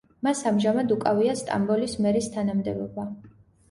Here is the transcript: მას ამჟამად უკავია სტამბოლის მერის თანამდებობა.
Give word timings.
მას 0.27 0.39
ამჟამად 0.51 0.95
უკავია 0.95 1.37
სტამბოლის 1.43 1.97
მერის 2.09 2.35
თანამდებობა. 2.39 3.11